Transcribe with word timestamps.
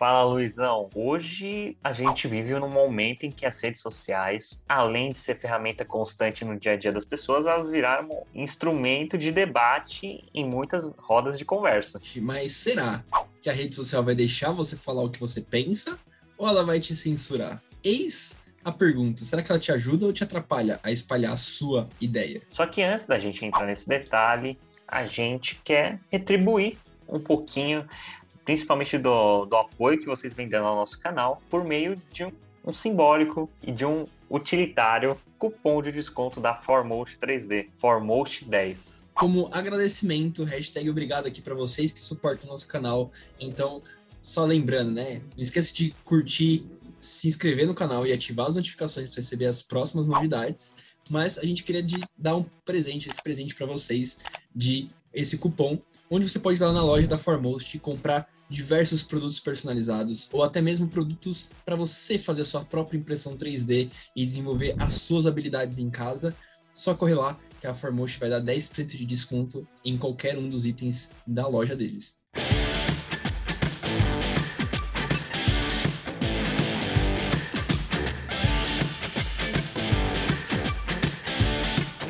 Fala, 0.00 0.24
Luizão. 0.24 0.88
Hoje 0.94 1.76
a 1.84 1.92
gente 1.92 2.26
vive 2.26 2.58
num 2.58 2.70
momento 2.70 3.24
em 3.24 3.30
que 3.30 3.44
as 3.44 3.60
redes 3.60 3.82
sociais, 3.82 4.64
além 4.66 5.12
de 5.12 5.18
ser 5.18 5.34
ferramenta 5.34 5.84
constante 5.84 6.42
no 6.42 6.58
dia 6.58 6.72
a 6.72 6.76
dia 6.76 6.90
das 6.90 7.04
pessoas, 7.04 7.44
elas 7.44 7.70
viraram 7.70 8.08
um 8.08 8.42
instrumento 8.42 9.18
de 9.18 9.30
debate 9.30 10.24
em 10.32 10.42
muitas 10.42 10.90
rodas 10.96 11.36
de 11.36 11.44
conversa. 11.44 12.00
Mas 12.16 12.52
será 12.52 13.04
que 13.42 13.50
a 13.50 13.52
rede 13.52 13.76
social 13.76 14.02
vai 14.02 14.14
deixar 14.14 14.52
você 14.52 14.74
falar 14.74 15.02
o 15.02 15.10
que 15.10 15.20
você 15.20 15.42
pensa 15.42 15.98
ou 16.38 16.48
ela 16.48 16.64
vai 16.64 16.80
te 16.80 16.96
censurar? 16.96 17.60
Eis 17.84 18.34
a 18.64 18.72
pergunta: 18.72 19.22
será 19.26 19.42
que 19.42 19.52
ela 19.52 19.60
te 19.60 19.70
ajuda 19.70 20.06
ou 20.06 20.14
te 20.14 20.24
atrapalha 20.24 20.80
a 20.82 20.90
espalhar 20.90 21.34
a 21.34 21.36
sua 21.36 21.86
ideia? 22.00 22.40
Só 22.48 22.64
que 22.66 22.80
antes 22.80 23.04
da 23.04 23.18
gente 23.18 23.44
entrar 23.44 23.66
nesse 23.66 23.86
detalhe, 23.86 24.58
a 24.88 25.04
gente 25.04 25.60
quer 25.62 26.00
retribuir 26.10 26.78
um 27.06 27.18
pouquinho 27.18 27.86
principalmente 28.44 28.98
do, 28.98 29.44
do 29.46 29.56
apoio 29.56 29.98
que 29.98 30.06
vocês 30.06 30.34
vêm 30.34 30.48
dando 30.48 30.66
ao 30.66 30.76
nosso 30.76 30.98
canal, 31.00 31.42
por 31.48 31.64
meio 31.64 31.96
de 32.12 32.24
um, 32.24 32.32
um 32.64 32.72
simbólico 32.72 33.50
e 33.62 33.72
de 33.72 33.84
um 33.84 34.06
utilitário 34.28 35.16
cupom 35.38 35.82
de 35.82 35.90
desconto 35.90 36.40
da 36.40 36.54
Formost 36.54 37.18
3D, 37.18 37.68
Formost 37.78 38.44
10. 38.44 39.06
Como 39.14 39.48
agradecimento, 39.52 40.44
hashtag 40.44 40.88
obrigado 40.88 41.26
aqui 41.26 41.42
para 41.42 41.54
vocês 41.54 41.92
que 41.92 42.00
suportam 42.00 42.48
o 42.48 42.52
nosso 42.52 42.66
canal. 42.66 43.10
Então, 43.38 43.82
só 44.22 44.44
lembrando, 44.44 44.92
né? 44.92 45.22
Não 45.36 45.42
esqueça 45.42 45.72
de 45.74 45.94
curtir, 46.04 46.64
se 47.00 47.28
inscrever 47.28 47.66
no 47.66 47.74
canal 47.74 48.06
e 48.06 48.12
ativar 48.12 48.46
as 48.46 48.56
notificações 48.56 49.08
para 49.08 49.16
receber 49.16 49.46
as 49.46 49.62
próximas 49.62 50.06
novidades. 50.06 50.74
Mas 51.08 51.38
a 51.38 51.44
gente 51.44 51.64
queria 51.64 51.84
dar 52.16 52.36
um 52.36 52.44
presente, 52.64 53.08
esse 53.08 53.20
presente 53.22 53.54
para 53.54 53.66
vocês 53.66 54.18
de 54.54 54.88
esse 55.12 55.38
cupom, 55.38 55.78
onde 56.10 56.28
você 56.28 56.38
pode 56.38 56.58
ir 56.58 56.64
lá 56.64 56.72
na 56.72 56.82
loja 56.82 57.06
da 57.06 57.18
Formost 57.18 57.76
e 57.76 57.80
comprar 57.80 58.28
diversos 58.48 59.02
produtos 59.02 59.38
personalizados 59.38 60.28
ou 60.32 60.42
até 60.42 60.60
mesmo 60.60 60.88
produtos 60.88 61.50
para 61.64 61.76
você 61.76 62.18
fazer 62.18 62.42
a 62.42 62.44
sua 62.44 62.64
própria 62.64 62.98
impressão 62.98 63.36
3D 63.36 63.90
e 64.16 64.26
desenvolver 64.26 64.74
as 64.78 64.94
suas 64.94 65.24
habilidades 65.26 65.78
em 65.78 65.88
casa, 65.88 66.34
só 66.74 66.94
correr 66.94 67.14
lá 67.14 67.38
que 67.60 67.66
a 67.66 67.74
Formost 67.74 68.18
vai 68.18 68.30
dar 68.30 68.40
10% 68.40 68.86
de 68.86 69.04
desconto 69.04 69.66
em 69.84 69.96
qualquer 69.96 70.36
um 70.36 70.48
dos 70.48 70.64
itens 70.64 71.10
da 71.26 71.46
loja 71.46 71.76
deles. 71.76 72.16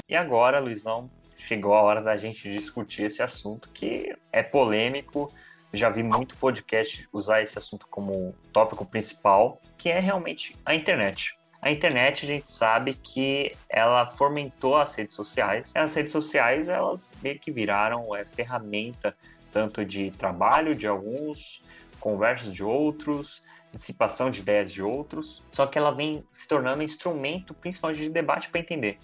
E 0.08 0.14
agora, 0.16 0.58
Luizão, 0.58 1.08
chegou 1.40 1.74
a 1.74 1.82
hora 1.82 2.00
da 2.00 2.16
gente 2.16 2.50
discutir 2.52 3.04
esse 3.04 3.22
assunto 3.22 3.68
que 3.70 4.14
é 4.32 4.42
polêmico, 4.42 5.32
já 5.72 5.88
vi 5.88 6.02
muito 6.02 6.36
podcast 6.36 7.08
usar 7.12 7.42
esse 7.42 7.56
assunto 7.56 7.86
como 7.88 8.34
tópico 8.52 8.84
principal, 8.84 9.60
que 9.78 9.88
é 9.88 10.00
realmente 10.00 10.56
a 10.64 10.74
internet. 10.74 11.36
A 11.62 11.70
internet, 11.70 12.24
a 12.24 12.28
gente 12.28 12.50
sabe 12.50 12.94
que 12.94 13.52
ela 13.68 14.10
fomentou 14.10 14.76
as 14.76 14.94
redes 14.94 15.14
sociais. 15.14 15.70
As 15.74 15.94
redes 15.94 16.10
sociais, 16.10 16.68
elas 16.68 17.12
meio 17.22 17.38
que 17.38 17.52
viraram 17.52 18.16
é, 18.16 18.24
ferramenta 18.24 19.14
tanto 19.52 19.84
de 19.84 20.10
trabalho 20.12 20.74
de 20.74 20.86
alguns, 20.86 21.62
conversas 21.98 22.52
de 22.52 22.64
outros, 22.64 23.42
dissipação 23.72 24.30
de 24.30 24.40
ideias 24.40 24.72
de 24.72 24.82
outros. 24.82 25.42
Só 25.52 25.66
que 25.66 25.76
ela 25.76 25.90
vem 25.90 26.24
se 26.32 26.48
tornando 26.48 26.82
instrumento 26.82 27.52
principalmente 27.52 28.02
de 28.02 28.08
debate 28.08 28.48
para 28.48 28.60
entender. 28.60 28.98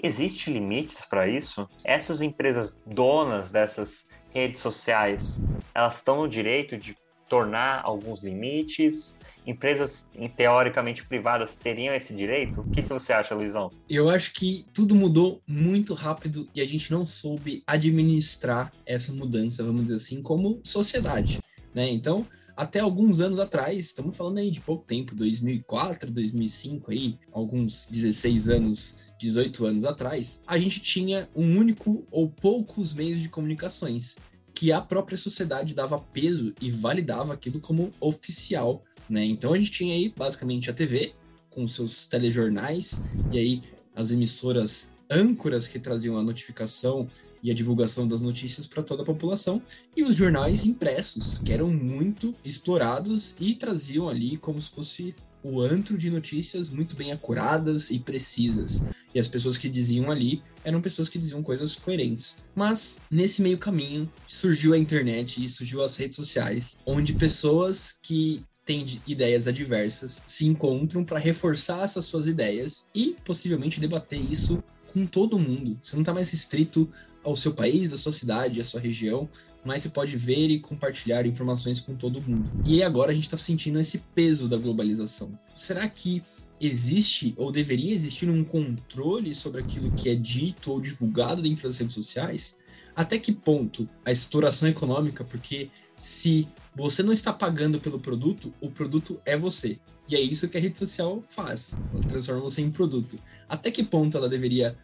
Existem 0.00 0.54
limites 0.54 1.04
para 1.04 1.26
isso? 1.26 1.68
Essas 1.82 2.20
empresas 2.20 2.80
donas 2.86 3.50
dessas 3.50 4.08
redes 4.32 4.60
sociais, 4.60 5.40
elas 5.74 5.96
estão 5.96 6.22
no 6.22 6.28
direito 6.28 6.76
de 6.76 6.96
tornar 7.28 7.82
alguns 7.84 8.22
limites? 8.22 9.18
Empresas 9.44 10.08
teoricamente 10.36 11.04
privadas 11.04 11.56
teriam 11.56 11.94
esse 11.94 12.14
direito? 12.14 12.60
O 12.60 12.70
que, 12.70 12.82
que 12.82 12.88
você 12.88 13.12
acha, 13.12 13.34
Luizão? 13.34 13.70
Eu 13.88 14.08
acho 14.08 14.32
que 14.32 14.64
tudo 14.72 14.94
mudou 14.94 15.42
muito 15.46 15.94
rápido 15.94 16.48
e 16.54 16.60
a 16.60 16.64
gente 16.64 16.92
não 16.92 17.04
soube 17.04 17.64
administrar 17.66 18.70
essa 18.86 19.12
mudança, 19.12 19.64
vamos 19.64 19.82
dizer 19.82 19.96
assim, 19.96 20.22
como 20.22 20.60
sociedade, 20.62 21.40
né? 21.74 21.88
Então, 21.88 22.24
até 22.58 22.80
alguns 22.80 23.20
anos 23.20 23.38
atrás, 23.38 23.78
estamos 23.78 24.16
falando 24.16 24.38
aí 24.38 24.50
de 24.50 24.60
pouco 24.60 24.84
tempo, 24.84 25.14
2004, 25.14 26.10
2005 26.10 26.90
aí, 26.90 27.16
alguns 27.30 27.86
16 27.86 28.48
anos 28.48 28.96
18 29.16 29.64
anos 29.64 29.84
atrás, 29.84 30.42
a 30.44 30.58
gente 30.58 30.80
tinha 30.80 31.28
um 31.36 31.56
único 31.56 32.04
ou 32.10 32.28
poucos 32.28 32.92
meios 32.92 33.22
de 33.22 33.28
comunicações 33.28 34.16
que 34.52 34.72
a 34.72 34.80
própria 34.80 35.16
sociedade 35.16 35.72
dava 35.72 36.00
peso 36.00 36.52
e 36.60 36.68
validava 36.68 37.32
aquilo 37.32 37.60
como 37.60 37.92
oficial, 38.00 38.82
né? 39.08 39.24
Então 39.24 39.52
a 39.52 39.58
gente 39.58 39.70
tinha 39.70 39.94
aí 39.94 40.12
basicamente 40.16 40.68
a 40.68 40.74
TV 40.74 41.12
com 41.50 41.68
seus 41.68 42.06
telejornais 42.06 43.00
e 43.30 43.38
aí 43.38 43.62
as 43.94 44.10
emissoras 44.10 44.92
âncoras 45.10 45.66
que 45.68 45.78
traziam 45.78 46.18
a 46.18 46.22
notificação 46.22 47.08
e 47.42 47.50
a 47.50 47.54
divulgação 47.54 48.06
das 48.06 48.22
notícias 48.22 48.66
para 48.66 48.82
toda 48.82 49.02
a 49.02 49.06
população, 49.06 49.62
e 49.96 50.02
os 50.02 50.16
jornais 50.16 50.64
impressos, 50.64 51.38
que 51.38 51.52
eram 51.52 51.70
muito 51.70 52.34
explorados 52.44 53.34
e 53.38 53.54
traziam 53.54 54.08
ali 54.08 54.36
como 54.36 54.60
se 54.60 54.70
fosse 54.70 55.14
o 55.42 55.60
antro 55.60 55.96
de 55.96 56.10
notícias 56.10 56.68
muito 56.68 56.96
bem 56.96 57.12
acuradas 57.12 57.90
e 57.90 57.98
precisas. 57.98 58.82
E 59.14 59.18
as 59.18 59.28
pessoas 59.28 59.56
que 59.56 59.68
diziam 59.68 60.10
ali 60.10 60.42
eram 60.64 60.80
pessoas 60.80 61.08
que 61.08 61.18
diziam 61.18 61.42
coisas 61.42 61.76
coerentes. 61.76 62.36
Mas 62.54 62.98
nesse 63.10 63.40
meio 63.40 63.56
caminho 63.56 64.10
surgiu 64.26 64.74
a 64.74 64.78
internet 64.78 65.42
e 65.42 65.48
surgiu 65.48 65.82
as 65.82 65.96
redes 65.96 66.16
sociais, 66.16 66.76
onde 66.84 67.12
pessoas 67.14 67.94
que 68.02 68.44
têm 68.64 69.00
ideias 69.06 69.46
adversas 69.46 70.22
se 70.26 70.44
encontram 70.44 71.02
para 71.02 71.18
reforçar 71.18 71.84
essas 71.84 72.04
suas 72.04 72.26
ideias 72.26 72.86
e 72.94 73.16
possivelmente 73.24 73.80
debater 73.80 74.20
isso 74.20 74.62
com 74.98 75.06
todo 75.06 75.38
mundo. 75.38 75.78
Você 75.80 75.94
não 75.94 76.02
está 76.02 76.12
mais 76.12 76.30
restrito 76.30 76.90
ao 77.22 77.36
seu 77.36 77.52
país, 77.52 77.92
à 77.92 77.96
sua 77.96 78.12
cidade, 78.12 78.60
à 78.60 78.64
sua 78.64 78.80
região, 78.80 79.28
mas 79.64 79.82
você 79.82 79.88
pode 79.88 80.16
ver 80.16 80.48
e 80.50 80.58
compartilhar 80.58 81.26
informações 81.26 81.80
com 81.80 81.94
todo 81.94 82.22
mundo. 82.22 82.50
E 82.64 82.82
agora 82.82 83.12
a 83.12 83.14
gente 83.14 83.24
está 83.24 83.38
sentindo 83.38 83.78
esse 83.78 83.98
peso 84.14 84.48
da 84.48 84.56
globalização. 84.56 85.38
Será 85.56 85.88
que 85.88 86.22
existe 86.60 87.34
ou 87.36 87.52
deveria 87.52 87.94
existir 87.94 88.28
um 88.28 88.42
controle 88.42 89.34
sobre 89.34 89.60
aquilo 89.60 89.92
que 89.92 90.08
é 90.08 90.14
dito 90.14 90.72
ou 90.72 90.80
divulgado 90.80 91.42
dentro 91.42 91.68
das 91.68 91.78
redes 91.78 91.94
sociais? 91.94 92.56
Até 92.96 93.18
que 93.18 93.32
ponto 93.32 93.88
a 94.04 94.10
exploração 94.10 94.68
econômica, 94.68 95.22
porque 95.22 95.70
se 95.98 96.48
você 96.74 97.02
não 97.02 97.12
está 97.12 97.32
pagando 97.32 97.80
pelo 97.80 97.98
produto, 97.98 98.52
o 98.60 98.70
produto 98.70 99.20
é 99.24 99.36
você. 99.36 99.78
E 100.08 100.16
é 100.16 100.20
isso 100.20 100.48
que 100.48 100.56
a 100.56 100.60
rede 100.60 100.78
social 100.78 101.22
faz, 101.28 101.74
ela 101.92 102.02
transforma 102.04 102.40
você 102.40 102.62
em 102.62 102.70
produto. 102.70 103.18
Até 103.48 103.70
que 103.70 103.84
ponto 103.84 104.16
ela 104.16 104.28
deveria 104.28 104.76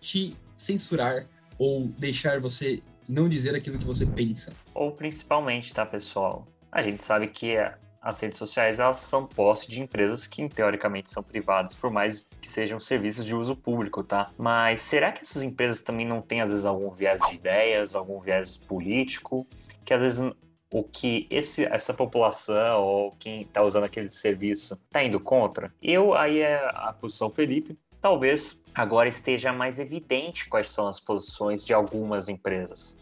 te 0.00 0.34
censurar 0.56 1.26
ou 1.58 1.86
deixar 1.98 2.40
você 2.40 2.82
não 3.08 3.28
dizer 3.28 3.54
aquilo 3.54 3.78
que 3.78 3.84
você 3.84 4.06
pensa. 4.06 4.52
Ou 4.74 4.92
principalmente, 4.92 5.72
tá, 5.72 5.86
pessoal? 5.86 6.46
A 6.70 6.82
gente 6.82 7.04
sabe 7.04 7.28
que 7.28 7.56
as 8.00 8.18
redes 8.18 8.36
sociais 8.36 8.80
elas 8.80 8.98
são 8.98 9.24
posse 9.24 9.70
de 9.70 9.80
empresas 9.80 10.26
que 10.26 10.48
teoricamente 10.48 11.10
são 11.10 11.22
privadas, 11.22 11.74
por 11.74 11.90
mais 11.90 12.26
que 12.40 12.48
sejam 12.48 12.80
serviços 12.80 13.24
de 13.24 13.34
uso 13.34 13.54
público, 13.54 14.02
tá? 14.02 14.28
Mas 14.36 14.80
será 14.80 15.12
que 15.12 15.22
essas 15.22 15.42
empresas 15.42 15.82
também 15.82 16.06
não 16.06 16.20
têm 16.20 16.40
às 16.40 16.50
vezes 16.50 16.64
algum 16.64 16.90
viés 16.90 17.22
de 17.28 17.36
ideias, 17.36 17.94
algum 17.94 18.18
viés 18.18 18.56
político, 18.56 19.46
que 19.84 19.94
às 19.94 20.00
vezes 20.00 20.32
o 20.72 20.82
que 20.82 21.26
esse, 21.30 21.64
essa 21.66 21.92
população 21.92 22.82
ou 22.82 23.12
quem 23.12 23.42
está 23.42 23.62
usando 23.62 23.84
aquele 23.84 24.08
serviço 24.08 24.74
está 24.86 25.04
indo 25.04 25.20
contra? 25.20 25.72
Eu 25.82 26.14
aí 26.14 26.40
é 26.40 26.56
a 26.74 26.92
posição 26.92 27.30
Felipe, 27.30 27.78
talvez 28.00 28.60
agora 28.74 29.08
esteja 29.08 29.52
mais 29.52 29.78
evidente 29.78 30.48
quais 30.48 30.70
são 30.70 30.88
as 30.88 30.98
posições 30.98 31.64
de 31.64 31.74
algumas 31.74 32.28
empresas. 32.28 32.96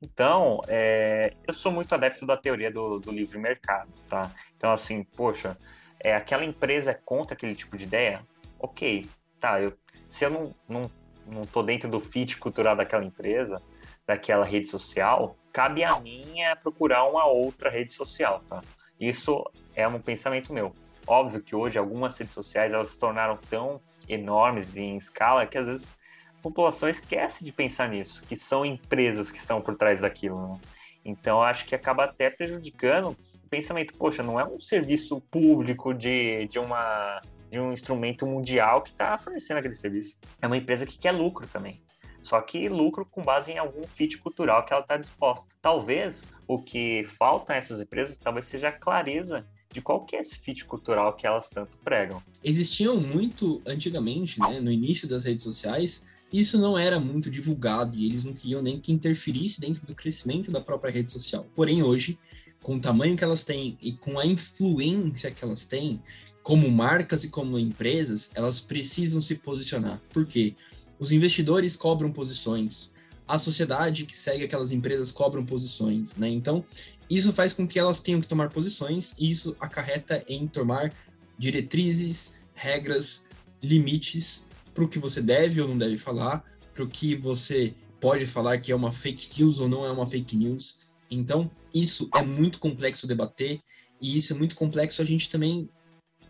Então, 0.00 0.60
é, 0.68 1.32
eu 1.46 1.52
sou 1.52 1.72
muito 1.72 1.92
adepto 1.92 2.24
da 2.24 2.36
teoria 2.36 2.70
do, 2.70 3.00
do, 3.00 3.10
livre 3.10 3.36
mercado, 3.38 3.90
tá? 4.08 4.30
Então, 4.56 4.70
assim, 4.70 5.02
poxa, 5.02 5.56
é, 5.98 6.14
aquela 6.14 6.44
empresa 6.44 6.92
é 6.92 6.94
contra 6.94 7.34
aquele 7.34 7.54
tipo 7.54 7.76
de 7.76 7.84
ideia? 7.84 8.22
Ok, 8.60 9.06
tá, 9.40 9.60
eu, 9.60 9.72
se 10.08 10.24
eu 10.24 10.30
não, 10.30 10.54
não, 10.68 10.90
não 11.26 11.42
tô 11.42 11.64
dentro 11.64 11.90
do 11.90 11.98
fit 11.98 12.36
cultural 12.36 12.76
daquela 12.76 13.04
empresa, 13.04 13.60
daquela 14.08 14.46
rede 14.46 14.66
social, 14.66 15.36
cabe 15.52 15.84
a 15.84 16.00
mim 16.00 16.40
é 16.40 16.54
procurar 16.54 17.04
uma 17.04 17.26
outra 17.26 17.68
rede 17.68 17.92
social, 17.92 18.40
tá? 18.48 18.62
Isso 18.98 19.44
é 19.76 19.86
um 19.86 20.00
pensamento 20.00 20.50
meu. 20.50 20.74
Óbvio 21.06 21.42
que 21.42 21.54
hoje 21.54 21.78
algumas 21.78 22.16
redes 22.16 22.32
sociais 22.32 22.72
elas 22.72 22.88
se 22.88 22.98
tornaram 22.98 23.36
tão 23.36 23.80
enormes 24.08 24.78
em 24.78 24.96
escala 24.96 25.46
que 25.46 25.58
às 25.58 25.66
vezes 25.66 25.98
a 26.38 26.40
população 26.42 26.88
esquece 26.88 27.44
de 27.44 27.52
pensar 27.52 27.90
nisso, 27.90 28.22
que 28.26 28.34
são 28.34 28.64
empresas 28.64 29.30
que 29.30 29.38
estão 29.38 29.60
por 29.60 29.76
trás 29.76 30.00
daquilo. 30.00 30.54
Né? 30.54 30.60
Então 31.04 31.42
acho 31.42 31.66
que 31.66 31.74
acaba 31.74 32.04
até 32.04 32.30
prejudicando 32.30 33.10
o 33.10 33.48
pensamento, 33.50 33.92
poxa, 33.94 34.22
não 34.22 34.40
é 34.40 34.44
um 34.44 34.58
serviço 34.58 35.20
público 35.30 35.92
de, 35.92 36.48
de 36.48 36.58
uma 36.58 37.20
de 37.50 37.58
um 37.58 37.72
instrumento 37.72 38.26
mundial 38.26 38.82
que 38.82 38.90
está 38.90 39.16
fornecendo 39.16 39.58
aquele 39.58 39.74
serviço. 39.74 40.18
É 40.40 40.46
uma 40.46 40.56
empresa 40.56 40.84
que 40.84 40.98
quer 40.98 41.12
lucro 41.12 41.46
também. 41.46 41.82
Só 42.28 42.42
que 42.42 42.68
lucro 42.68 43.06
com 43.06 43.22
base 43.22 43.50
em 43.50 43.56
algum 43.56 43.82
fit 43.86 44.18
cultural 44.18 44.62
que 44.66 44.72
ela 44.72 44.82
está 44.82 44.98
disposta. 44.98 45.46
Talvez 45.62 46.26
o 46.46 46.58
que 46.60 47.04
falta 47.16 47.54
a 47.54 47.56
essas 47.56 47.80
empresas 47.80 48.18
talvez 48.18 48.44
seja 48.44 48.68
a 48.68 48.72
clareza 48.72 49.46
de 49.72 49.80
qual 49.80 50.04
que 50.04 50.14
é 50.14 50.20
esse 50.20 50.36
fit 50.36 50.66
cultural 50.66 51.14
que 51.14 51.26
elas 51.26 51.48
tanto 51.48 51.78
pregam. 51.78 52.22
Existiam 52.44 53.00
muito 53.00 53.62
antigamente, 53.66 54.38
né, 54.40 54.60
no 54.60 54.70
início 54.70 55.08
das 55.08 55.24
redes 55.24 55.42
sociais, 55.42 56.06
isso 56.30 56.58
não 56.58 56.78
era 56.78 57.00
muito 57.00 57.30
divulgado 57.30 57.96
e 57.96 58.04
eles 58.04 58.24
não 58.24 58.34
queriam 58.34 58.60
nem 58.60 58.78
que 58.78 58.92
interferisse 58.92 59.58
dentro 59.58 59.86
do 59.86 59.94
crescimento 59.94 60.50
da 60.50 60.60
própria 60.60 60.92
rede 60.92 61.10
social. 61.10 61.46
Porém, 61.54 61.82
hoje, 61.82 62.18
com 62.62 62.76
o 62.76 62.80
tamanho 62.80 63.16
que 63.16 63.24
elas 63.24 63.42
têm 63.42 63.78
e 63.80 63.92
com 63.92 64.18
a 64.18 64.26
influência 64.26 65.30
que 65.30 65.42
elas 65.42 65.64
têm, 65.64 66.02
como 66.42 66.70
marcas 66.70 67.24
e 67.24 67.28
como 67.28 67.58
empresas, 67.58 68.30
elas 68.34 68.60
precisam 68.60 69.20
se 69.20 69.34
posicionar. 69.34 70.00
Por 70.12 70.26
quê? 70.26 70.54
Os 70.98 71.12
investidores 71.12 71.76
cobram 71.76 72.12
posições, 72.12 72.90
a 73.26 73.38
sociedade 73.38 74.06
que 74.06 74.18
segue 74.18 74.44
aquelas 74.44 74.72
empresas 74.72 75.10
cobram 75.10 75.44
posições, 75.44 76.16
né? 76.16 76.28
Então, 76.28 76.64
isso 77.10 77.32
faz 77.32 77.52
com 77.52 77.68
que 77.68 77.78
elas 77.78 78.00
tenham 78.00 78.20
que 78.20 78.26
tomar 78.26 78.50
posições 78.50 79.14
e 79.18 79.30
isso 79.30 79.54
acarreta 79.60 80.24
em 80.26 80.46
tomar 80.46 80.92
diretrizes, 81.38 82.34
regras, 82.54 83.24
limites 83.62 84.44
para 84.74 84.84
o 84.84 84.88
que 84.88 84.98
você 84.98 85.20
deve 85.20 85.60
ou 85.60 85.68
não 85.68 85.76
deve 85.76 85.98
falar, 85.98 86.44
para 86.74 86.84
o 86.84 86.88
que 86.88 87.14
você 87.14 87.74
pode 88.00 88.26
falar 88.26 88.58
que 88.58 88.72
é 88.72 88.76
uma 88.76 88.92
fake 88.92 89.40
news 89.40 89.58
ou 89.58 89.68
não 89.68 89.84
é 89.84 89.90
uma 89.90 90.06
fake 90.06 90.36
news. 90.36 90.76
Então, 91.10 91.50
isso 91.74 92.08
é 92.14 92.22
muito 92.22 92.58
complexo 92.58 93.06
debater 93.06 93.60
e 94.00 94.16
isso 94.16 94.32
é 94.32 94.36
muito 94.36 94.56
complexo 94.56 95.02
a 95.02 95.04
gente 95.04 95.28
também 95.28 95.68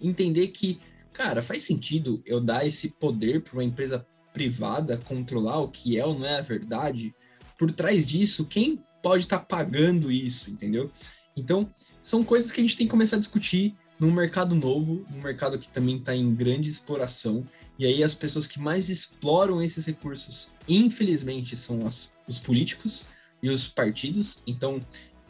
entender 0.00 0.49
que, 0.49 0.81
cara, 1.12 1.43
faz 1.43 1.62
sentido 1.62 2.23
eu 2.25 2.41
dar 2.41 2.67
esse 2.67 2.88
poder 2.88 3.43
para 3.43 3.55
uma 3.55 3.64
empresa 3.64 4.06
privada 4.38 4.96
controlar 4.96 5.58
o 5.58 5.69
que 5.69 5.99
é 5.99 6.06
ou 6.06 6.17
não 6.17 6.25
é 6.25 6.38
a 6.38 6.43
verdade. 6.43 7.12
Por 7.58 7.73
trás 7.73 8.06
disso, 8.06 8.46
quem 8.46 8.81
pode 9.02 9.25
estar 9.25 9.40
tá 9.40 9.44
pagando 9.44 10.12
isso, 10.12 10.49
entendeu? 10.49 10.88
Então, 11.37 11.69
são 12.00 12.23
coisas 12.23 12.52
que 12.52 12.61
a 12.61 12.62
gente 12.62 12.76
tem 12.76 12.87
que 12.87 12.90
começar 12.90 13.17
a 13.17 13.19
discutir 13.19 13.75
num 13.99 14.12
mercado 14.12 14.55
novo, 14.55 15.05
num 15.11 15.20
mercado 15.20 15.58
que 15.58 15.69
também 15.69 15.96
está 15.96 16.14
em 16.14 16.32
grande 16.32 16.69
exploração. 16.69 17.44
E 17.76 17.85
aí 17.85 18.05
as 18.05 18.14
pessoas 18.14 18.46
que 18.46 18.61
mais 18.61 18.88
exploram 18.88 19.61
esses 19.61 19.85
recursos, 19.85 20.52
infelizmente, 20.69 21.56
são 21.56 21.85
as, 21.85 22.12
os 22.29 22.38
políticos 22.38 23.08
e 23.43 23.50
os 23.50 23.67
partidos. 23.67 24.38
Então, 24.46 24.81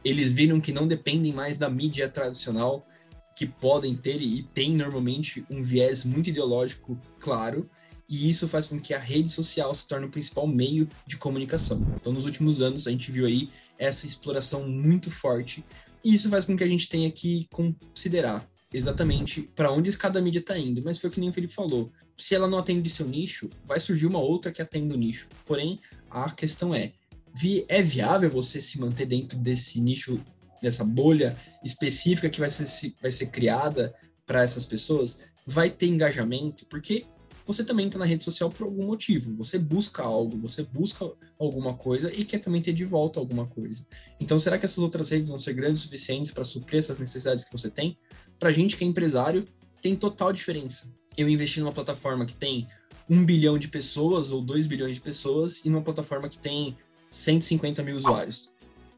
eles 0.04 0.34
viram 0.34 0.60
que 0.60 0.70
não 0.70 0.86
dependem 0.86 1.32
mais 1.32 1.56
da 1.56 1.70
mídia 1.70 2.10
tradicional, 2.10 2.86
que 3.34 3.46
podem 3.46 3.96
ter 3.96 4.20
e 4.20 4.42
tem 4.42 4.76
normalmente 4.76 5.46
um 5.48 5.62
viés 5.62 6.04
muito 6.04 6.28
ideológico 6.28 7.00
claro. 7.18 7.70
E 8.08 8.28
isso 8.30 8.48
faz 8.48 8.66
com 8.66 8.80
que 8.80 8.94
a 8.94 8.98
rede 8.98 9.28
social 9.28 9.74
se 9.74 9.86
torne 9.86 10.06
o 10.06 10.10
principal 10.10 10.46
meio 10.46 10.88
de 11.06 11.16
comunicação. 11.16 11.80
Então, 11.96 12.12
nos 12.12 12.24
últimos 12.24 12.62
anos, 12.62 12.86
a 12.86 12.90
gente 12.90 13.12
viu 13.12 13.26
aí 13.26 13.50
essa 13.78 14.06
exploração 14.06 14.66
muito 14.66 15.10
forte. 15.10 15.62
E 16.02 16.14
isso 16.14 16.30
faz 16.30 16.44
com 16.44 16.56
que 16.56 16.64
a 16.64 16.68
gente 16.68 16.88
tenha 16.88 17.10
que 17.10 17.46
considerar 17.52 18.48
exatamente 18.72 19.42
para 19.54 19.72
onde 19.72 19.96
cada 19.96 20.20
mídia 20.20 20.38
está 20.38 20.58
indo. 20.58 20.82
Mas 20.82 20.98
foi 20.98 21.10
o 21.10 21.12
que 21.12 21.20
nem 21.20 21.28
o 21.28 21.32
Felipe 21.32 21.54
falou. 21.54 21.92
Se 22.16 22.34
ela 22.34 22.48
não 22.48 22.58
atende 22.58 22.88
seu 22.88 23.06
nicho, 23.06 23.50
vai 23.64 23.78
surgir 23.78 24.06
uma 24.06 24.18
outra 24.18 24.52
que 24.52 24.62
atenda 24.62 24.94
o 24.94 24.98
nicho. 24.98 25.28
Porém, 25.44 25.78
a 26.10 26.30
questão 26.30 26.74
é: 26.74 26.92
é 27.68 27.82
viável 27.82 28.30
você 28.30 28.60
se 28.60 28.80
manter 28.80 29.06
dentro 29.06 29.38
desse 29.38 29.80
nicho, 29.80 30.20
dessa 30.62 30.84
bolha 30.84 31.36
específica 31.62 32.30
que 32.30 32.40
vai 32.40 32.50
ser, 32.50 32.94
vai 33.00 33.12
ser 33.12 33.26
criada 33.26 33.94
para 34.26 34.42
essas 34.42 34.64
pessoas? 34.64 35.18
Vai 35.46 35.70
ter 35.70 35.86
engajamento? 35.86 36.66
Porque 36.66 37.06
você 37.48 37.64
também 37.64 37.86
está 37.86 37.98
na 37.98 38.04
rede 38.04 38.22
social 38.22 38.50
por 38.50 38.64
algum 38.64 38.84
motivo. 38.84 39.34
Você 39.36 39.58
busca 39.58 40.02
algo, 40.02 40.36
você 40.36 40.62
busca 40.62 41.10
alguma 41.38 41.72
coisa 41.72 42.12
e 42.12 42.22
quer 42.22 42.40
também 42.40 42.60
ter 42.60 42.74
de 42.74 42.84
volta 42.84 43.18
alguma 43.18 43.46
coisa. 43.46 43.86
Então, 44.20 44.38
será 44.38 44.58
que 44.58 44.66
essas 44.66 44.76
outras 44.76 45.08
redes 45.08 45.30
vão 45.30 45.40
ser 45.40 45.54
grandes 45.54 45.80
o 45.80 45.84
suficientes 45.84 46.30
para 46.30 46.44
suprir 46.44 46.78
essas 46.78 46.98
necessidades 46.98 47.44
que 47.44 47.50
você 47.50 47.70
tem? 47.70 47.96
Para 48.38 48.52
gente 48.52 48.76
que 48.76 48.84
é 48.84 48.86
empresário, 48.86 49.46
tem 49.80 49.96
total 49.96 50.30
diferença. 50.30 50.92
Eu 51.16 51.26
investi 51.26 51.58
numa 51.60 51.72
plataforma 51.72 52.26
que 52.26 52.34
tem 52.34 52.68
um 53.08 53.24
bilhão 53.24 53.58
de 53.58 53.66
pessoas 53.66 54.30
ou 54.30 54.42
dois 54.42 54.66
bilhões 54.66 54.94
de 54.94 55.00
pessoas 55.00 55.62
e 55.64 55.70
numa 55.70 55.80
plataforma 55.80 56.28
que 56.28 56.38
tem 56.38 56.76
150 57.10 57.82
mil 57.82 57.96
usuários. 57.96 58.50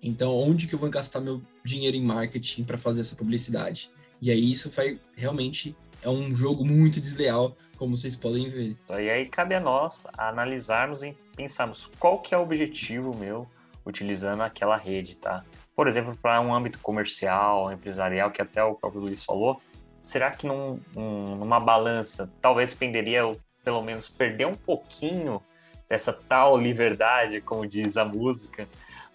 Então, 0.03 0.37
onde 0.37 0.67
que 0.67 0.75
eu 0.75 0.79
vou 0.81 0.91
gastar 0.91 1.21
meu 1.21 1.41
dinheiro 1.65 1.97
em 1.97 2.03
marketing 2.03 2.65
para 2.65 2.77
fazer 2.77 3.03
essa 3.03 3.15
publicidade? 3.15 3.89
E 4.21 4.29
aí 4.29 4.51
isso 4.51 4.71
vai 4.71 4.99
realmente 5.17 5.77
é 6.03 6.09
um 6.09 6.35
jogo 6.35 6.65
muito 6.65 7.01
desleal, 7.01 7.57
como 7.77 7.97
vocês 7.97 8.17
podem 8.17 8.49
ver. 8.49 8.77
E 8.89 9.11
aí 9.11 9.27
cabe 9.27 9.55
a 9.55 9.61
nós 9.61 10.07
analisarmos 10.17 11.03
e 11.03 11.17
pensarmos 11.37 11.91
qual 11.99 12.19
que 12.19 12.35
é 12.35 12.39
o 12.39 12.43
objetivo 12.43 13.17
meu 13.17 13.47
utilizando 13.85 14.43
aquela 14.43 14.77
rede, 14.77 15.17
tá? 15.17 15.45
Por 15.75 15.89
exemplo, 15.89 16.17
para 16.17 16.41
um 16.41 16.55
âmbito 16.55 16.79
comercial, 16.81 17.73
empresarial, 17.73 18.31
que 18.31 18.43
até 18.43 18.63
o 18.63 18.75
próprio 18.75 19.03
Luiz 19.03 19.25
falou, 19.25 19.61
será 20.05 20.31
que 20.31 20.47
num, 20.47 20.79
um, 20.95 21.37
numa 21.37 21.59
balança 21.59 22.31
talvez 22.41 22.75
penderia 22.75 23.21
eu, 23.21 23.41
pelo 23.65 23.83
menos, 23.83 24.09
perder 24.09 24.47
um 24.47 24.55
pouquinho 24.55 25.43
dessa 25.89 26.13
tal 26.13 26.57
liberdade, 26.57 27.41
como 27.41 27.67
diz 27.67 27.97
a 27.97 28.05
música, 28.05 28.69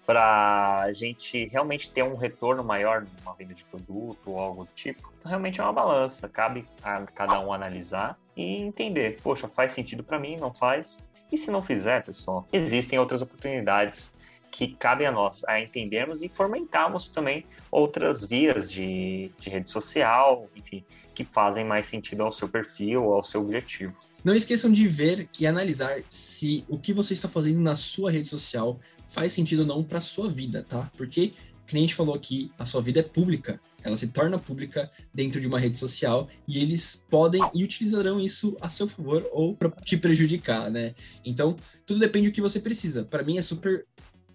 para 0.06 0.82
a 0.82 0.94
gente 0.94 1.46
realmente 1.48 1.90
ter 1.90 2.04
um 2.04 2.16
retorno 2.16 2.64
maior 2.64 3.06
numa 3.20 3.34
venda 3.34 3.54
de 3.54 3.64
produto 3.64 4.32
ou 4.32 4.40
algo 4.40 4.64
do 4.66 4.70
tipo, 4.76 5.12
então, 5.20 5.30
realmente 5.30 5.60
é 5.60 5.64
uma 5.64 5.74
balança. 5.74 6.30
Cabe 6.30 6.66
a 6.84 7.02
cada 7.08 7.40
um 7.40 7.52
analisar 7.52 8.18
e 8.38 8.62
entender, 8.62 9.20
poxa, 9.22 9.48
faz 9.48 9.72
sentido 9.72 10.04
para 10.04 10.20
mim, 10.20 10.38
não 10.38 10.54
faz? 10.54 11.00
E 11.32 11.38
se 11.38 11.50
não 11.50 11.62
fizer, 11.62 12.04
pessoal, 12.04 12.48
existem 12.54 13.00
outras 13.00 13.22
oportunidades 13.22 14.16
que 14.52 14.68
cabem 14.70 15.06
a 15.06 15.12
nós 15.12 15.44
a 15.46 15.60
entendermos 15.60 16.24
e 16.24 16.30
fomentarmos 16.30 17.10
também 17.10 17.44
outras 17.70 18.24
vias 18.24 18.72
de, 18.72 19.30
de 19.38 19.50
rede 19.50 19.70
social, 19.70 20.50
enfim, 20.56 20.82
que 21.14 21.26
fazem 21.26 21.66
mais 21.66 21.88
sentido 21.88 22.24
ao 22.24 22.32
seu 22.32 22.48
perfil, 22.48 23.12
ao 23.12 23.22
seu 23.22 23.42
objetivo. 23.42 23.94
Não 24.24 24.34
esqueçam 24.34 24.72
de 24.72 24.88
ver 24.88 25.30
e 25.38 25.46
analisar 25.46 26.02
se 26.10 26.64
o 26.70 26.80
que 26.80 26.94
você 26.94 27.14
está 27.14 27.28
fazendo 27.28 27.60
na 27.60 27.76
sua 27.76 28.10
rede 28.10 28.28
social 28.28 28.80
faz 29.16 29.32
sentido 29.32 29.66
não 29.66 29.82
para 29.82 30.02
sua 30.02 30.30
vida, 30.30 30.62
tá? 30.62 30.92
Porque, 30.98 31.34
como 31.66 31.78
a 31.78 31.80
gente 31.80 31.96
falou 31.96 32.14
aqui, 32.14 32.52
a 32.60 32.66
sua 32.66 32.82
vida 32.82 33.00
é 33.00 33.04
pública, 33.04 33.62
ela 33.82 33.96
se 33.96 34.08
torna 34.08 34.38
pública 34.38 34.92
dentro 35.14 35.40
de 35.40 35.48
uma 35.48 35.58
rede 35.58 35.80
social 35.80 36.28
e 36.46 36.60
eles 36.60 37.02
podem 37.10 37.42
e 37.54 37.64
utilizarão 37.64 38.20
isso 38.20 38.58
a 38.60 38.70
seu 38.70 38.90
favor 38.90 39.26
ou 39.32 39.56
para 39.56 39.72
te 39.72 39.96
prejudicar, 39.96 40.70
né? 40.70 40.94
Então, 41.24 41.56
tudo 41.86 41.98
depende 41.98 42.28
do 42.28 42.34
que 42.34 42.42
você 42.42 42.60
precisa. 42.60 43.06
Para 43.06 43.24
mim 43.24 43.38
é 43.38 43.42
super 43.42 43.86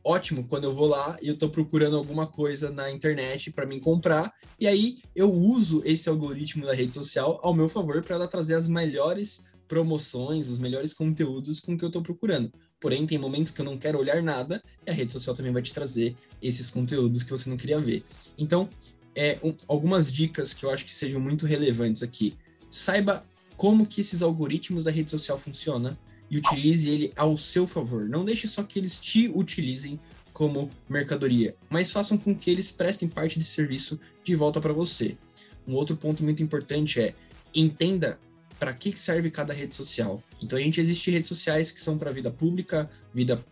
ótimo 0.02 0.46
quando 0.48 0.64
eu 0.64 0.74
vou 0.74 0.88
lá 0.88 1.18
e 1.20 1.28
eu 1.28 1.34
estou 1.34 1.50
procurando 1.50 1.94
alguma 1.94 2.26
coisa 2.26 2.70
na 2.70 2.90
internet 2.90 3.50
para 3.50 3.66
mim 3.66 3.78
comprar, 3.78 4.32
e 4.58 4.66
aí 4.66 5.02
eu 5.14 5.30
uso 5.30 5.82
esse 5.84 6.08
algoritmo 6.08 6.64
da 6.64 6.72
rede 6.72 6.94
social 6.94 7.38
ao 7.42 7.52
meu 7.52 7.68
favor 7.68 8.02
para 8.02 8.16
ela 8.16 8.26
trazer 8.26 8.54
as 8.54 8.66
melhores 8.66 9.44
promoções, 9.68 10.48
os 10.48 10.58
melhores 10.58 10.94
conteúdos 10.94 11.60
com 11.60 11.76
que 11.76 11.84
eu 11.84 11.88
estou 11.88 12.02
procurando. 12.02 12.50
Porém, 12.80 13.06
tem 13.06 13.18
momentos 13.18 13.50
que 13.50 13.60
eu 13.60 13.64
não 13.64 13.76
quero 13.76 13.98
olhar 13.98 14.22
nada 14.22 14.62
e 14.86 14.90
a 14.90 14.94
rede 14.94 15.12
social 15.12 15.36
também 15.36 15.52
vai 15.52 15.62
te 15.62 15.74
trazer 15.74 16.16
esses 16.42 16.70
conteúdos 16.70 17.22
que 17.22 17.30
você 17.30 17.50
não 17.50 17.56
queria 17.56 17.78
ver. 17.78 18.02
Então, 18.38 18.68
é, 19.14 19.38
um, 19.42 19.54
algumas 19.68 20.10
dicas 20.10 20.54
que 20.54 20.64
eu 20.64 20.70
acho 20.70 20.84
que 20.84 20.92
sejam 20.92 21.20
muito 21.20 21.46
relevantes 21.46 22.02
aqui. 22.02 22.34
Saiba 22.70 23.24
como 23.56 23.86
que 23.86 24.00
esses 24.00 24.22
algoritmos 24.22 24.84
da 24.84 24.90
rede 24.90 25.10
social 25.10 25.38
funcionam 25.38 25.96
e 26.30 26.38
utilize 26.38 26.88
ele 26.88 27.12
ao 27.16 27.36
seu 27.36 27.66
favor. 27.66 28.08
Não 28.08 28.24
deixe 28.24 28.48
só 28.48 28.62
que 28.62 28.78
eles 28.78 28.98
te 28.98 29.28
utilizem 29.28 30.00
como 30.32 30.70
mercadoria, 30.88 31.54
mas 31.68 31.92
façam 31.92 32.16
com 32.16 32.34
que 32.34 32.50
eles 32.50 32.70
prestem 32.70 33.08
parte 33.08 33.38
desse 33.38 33.50
serviço 33.50 34.00
de 34.24 34.34
volta 34.34 34.60
para 34.60 34.72
você. 34.72 35.18
Um 35.66 35.74
outro 35.74 35.96
ponto 35.96 36.22
muito 36.22 36.42
importante 36.42 37.00
é 37.00 37.14
entenda 37.54 38.18
para 38.60 38.74
que 38.74 38.94
serve 39.00 39.30
cada 39.30 39.54
rede 39.54 39.74
social. 39.74 40.22
Então 40.40 40.58
a 40.58 40.62
gente 40.62 40.78
existe 40.78 41.10
redes 41.10 41.30
sociais 41.30 41.70
que 41.70 41.80
são 41.80 41.96
para 41.96 42.12
vida 42.12 42.30
pública, 42.30 42.90
vida 43.12 43.42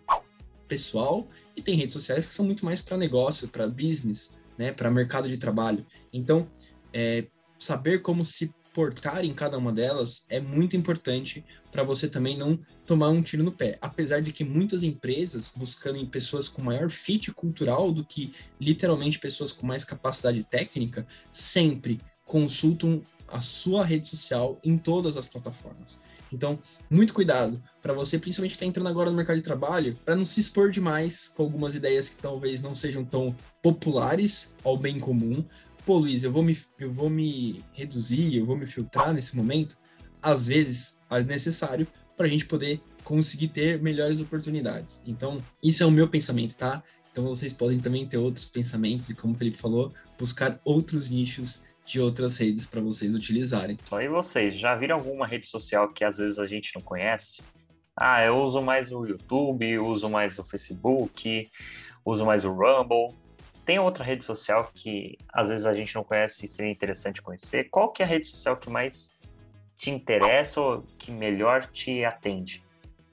pessoal, 0.69 1.27
e 1.57 1.63
tem 1.63 1.75
redes 1.75 1.95
sociais 1.95 2.29
que 2.29 2.35
são 2.35 2.45
muito 2.45 2.63
mais 2.63 2.83
para 2.83 2.97
negócio, 2.99 3.49
para 3.49 3.67
business, 3.67 4.35
né, 4.59 4.71
para 4.71 4.91
mercado 4.91 5.27
de 5.27 5.39
trabalho. 5.39 5.85
Então, 6.13 6.47
é, 6.93 7.27
saber 7.59 8.03
como 8.03 8.23
se 8.23 8.53
portar 8.75 9.25
em 9.25 9.35
cada 9.35 9.57
uma 9.57 9.73
delas 9.73 10.27
é 10.29 10.39
muito 10.39 10.77
importante 10.77 11.45
para 11.73 11.83
você 11.83 12.09
também 12.09 12.37
não 12.37 12.59
tomar 12.85 13.09
um 13.09 13.23
tiro 13.23 13.43
no 13.43 13.51
pé. 13.51 13.79
Apesar 13.81 14.21
de 14.21 14.31
que 14.31 14.45
muitas 14.45 14.83
empresas 14.83 15.51
buscando 15.57 15.97
em 15.97 16.07
pessoas 16.07 16.49
com 16.49 16.63
maior 16.63 16.91
fit 16.91 17.33
cultural 17.33 17.91
do 17.91 18.05
que 18.05 18.33
literalmente 18.61 19.19
pessoas 19.19 19.53
com 19.53 19.67
mais 19.67 19.85
capacidade 19.85 20.45
técnica, 20.45 21.07
sempre 21.33 21.99
consultam 22.25 23.03
a 23.29 23.41
sua 23.41 23.85
rede 23.85 24.09
social 24.09 24.59
em 24.65 24.77
todas 24.77 25.17
as 25.17 25.27
plataformas. 25.27 25.99
Então, 26.33 26.59
muito 26.91 27.15
cuidado 27.15 27.63
para 27.81 27.93
você, 27.93 28.19
principalmente 28.19 28.51
que 28.53 28.57
está 28.57 28.67
entrando 28.67 28.89
agora 28.89 29.11
no 29.11 29.17
mercado 29.17 29.37
de 29.37 29.43
trabalho, 29.43 29.97
para 30.05 30.15
não 30.15 30.25
se 30.25 30.41
expor 30.41 30.71
demais 30.71 31.29
com 31.29 31.43
algumas 31.43 31.75
ideias 31.75 32.09
que 32.09 32.17
talvez 32.17 32.63
não 32.63 32.75
sejam 32.75 33.05
tão 33.05 33.35
populares 33.63 34.55
ao 34.63 34.77
bem 34.77 34.99
comum. 34.99 35.45
Pô, 35.87 35.99
Luiz, 35.99 36.23
eu 36.23 36.31
vou 36.31 36.43
me, 36.43 36.59
eu 36.79 36.93
vou 36.93 37.09
me 37.09 37.63
reduzir, 37.73 38.37
eu 38.37 38.45
vou 38.45 38.57
me 38.57 38.67
filtrar 38.67 39.13
nesse 39.13 39.37
momento. 39.37 39.77
Às 40.21 40.49
vezes, 40.49 40.99
é 41.11 41.23
necessário 41.23 41.87
para 42.17 42.27
a 42.27 42.29
gente 42.29 42.45
poder 42.45 42.81
conseguir 43.05 43.49
ter 43.49 43.81
melhores 43.81 44.21
oportunidades. 44.21 45.01
Então, 45.07 45.39
isso 45.63 45.83
é 45.83 45.87
o 45.87 45.91
meu 45.91 46.09
pensamento, 46.09 46.57
tá? 46.57 46.83
Então, 47.11 47.25
vocês 47.25 47.53
podem 47.53 47.79
também 47.79 48.07
ter 48.07 48.19
outros 48.19 48.51
pensamentos 48.51 49.09
e, 49.09 49.15
como 49.15 49.33
o 49.33 49.37
Felipe 49.37 49.57
falou, 49.57 49.95
buscar 50.19 50.61
outros 50.65 51.09
nichos 51.09 51.63
de 51.89 52.01
outras 52.01 52.37
redes 52.37 52.67
para 52.67 52.81
vocês 52.81 53.15
utilizarem. 53.15 53.79
Só 53.89 54.01
e 54.01 54.09
vocês, 54.09 54.55
já 54.55 54.75
viram 54.75 54.97
alguma 54.97 55.27
rede 55.27 55.47
social 55.47 55.91
que 55.91 56.05
às 56.05 56.19
vezes 56.19 56.39
a 56.39 56.45
gente 56.45 56.73
não 56.75 56.83
conhece? 56.83 57.43
Ah, 57.97 58.23
eu 58.23 58.39
uso 58.39 58.61
mais 58.61 58.93
o 58.93 59.07
YouTube, 59.07 59.79
uso 59.79 60.09
mais 60.09 60.39
o 60.39 60.45
Facebook, 60.45 61.49
uso 62.05 62.27
mais 62.27 62.45
o 62.45 62.53
Rumble. 62.53 63.17
Tem 63.65 63.79
outra 63.79 64.05
rede 64.05 64.25
social 64.25 64.71
que 64.75 65.17
às 65.33 65.49
vezes 65.49 65.67
a 65.67 65.75
gente 65.75 65.95
não 65.95 66.05
conhece 66.05 66.45
e 66.45 66.49
seria 66.49 66.71
interessante 66.71 67.23
conhecer? 67.23 67.69
Qual 67.71 67.91
que 67.91 68.03
é 68.03 68.05
a 68.05 68.09
rede 68.09 68.29
social 68.29 68.57
que 68.57 68.71
mais 68.71 69.19
te 69.77 69.91
interessa 69.91 70.61
ou 70.61 70.83
que 70.99 71.11
melhor 71.11 71.67
te 71.73 72.05
atende? 72.05 72.63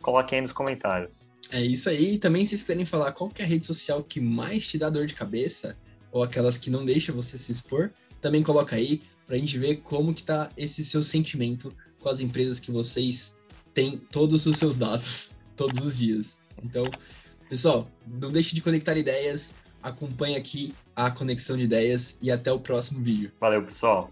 Coloque 0.01 0.35
aí 0.35 0.41
nos 0.41 0.51
comentários. 0.51 1.31
É 1.51 1.61
isso 1.61 1.89
aí. 1.89 2.15
E 2.15 2.17
também, 2.17 2.43
se 2.43 2.51
vocês 2.51 2.61
quiserem 2.61 2.85
falar 2.85 3.11
qual 3.13 3.31
é 3.37 3.43
a 3.43 3.45
rede 3.45 3.65
social 3.65 4.03
que 4.03 4.19
mais 4.19 4.67
te 4.67 4.77
dá 4.77 4.89
dor 4.89 5.05
de 5.05 5.13
cabeça, 5.13 5.77
ou 6.11 6.23
aquelas 6.23 6.57
que 6.57 6.69
não 6.69 6.85
deixam 6.85 7.15
você 7.15 7.37
se 7.37 7.51
expor, 7.51 7.91
também 8.25 8.41
coloca 8.41 8.75
aí 8.75 9.03
para 9.27 9.35
a 9.35 9.37
gente 9.37 9.55
ver 9.55 9.81
como 9.83 10.11
que 10.11 10.23
tá 10.23 10.49
esse 10.57 10.83
seu 10.83 11.03
sentimento 11.03 11.71
com 11.99 12.09
as 12.09 12.19
empresas 12.19 12.59
que 12.59 12.71
vocês 12.71 13.37
têm 13.71 13.99
todos 13.99 14.47
os 14.47 14.57
seus 14.57 14.75
dados 14.75 15.29
todos 15.55 15.85
os 15.85 15.95
dias. 15.95 16.35
Então, 16.63 16.81
pessoal, 17.47 17.87
não 18.07 18.31
deixe 18.31 18.55
de 18.55 18.61
conectar 18.61 18.97
ideias, 18.97 19.53
acompanhe 19.83 20.35
aqui 20.35 20.73
a 20.95 21.11
conexão 21.11 21.55
de 21.55 21.65
ideias 21.65 22.17
e 22.19 22.31
até 22.31 22.51
o 22.51 22.59
próximo 22.59 22.99
vídeo. 22.99 23.31
Valeu, 23.39 23.61
pessoal. 23.61 24.09